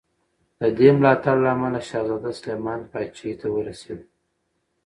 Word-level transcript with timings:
د 0.59 0.61
دې 0.77 0.89
ملاتړ 0.97 1.35
له 1.43 1.49
امله 1.55 1.79
شهزاده 1.89 2.31
سلیمان 2.39 2.79
پاچاهي 2.91 3.33
ته 3.41 3.47
ورسېد. 3.55 3.99